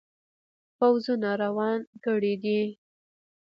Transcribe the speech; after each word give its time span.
پوځونه 0.77 1.29
روان 1.43 1.79
کړي 2.05 2.33
دي. 2.43 2.61